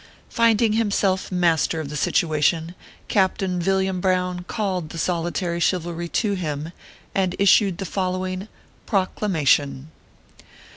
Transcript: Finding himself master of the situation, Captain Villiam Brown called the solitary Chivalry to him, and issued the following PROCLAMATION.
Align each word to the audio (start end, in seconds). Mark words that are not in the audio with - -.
Finding 0.31 0.73
himself 0.73 1.31
master 1.31 1.79
of 1.79 1.89
the 1.89 1.95
situation, 1.95 2.73
Captain 3.07 3.59
Villiam 3.61 4.01
Brown 4.01 4.45
called 4.45 4.89
the 4.89 4.97
solitary 4.97 5.59
Chivalry 5.59 6.09
to 6.09 6.33
him, 6.33 6.71
and 7.13 7.35
issued 7.37 7.77
the 7.77 7.85
following 7.85 8.47
PROCLAMATION. 8.87 9.91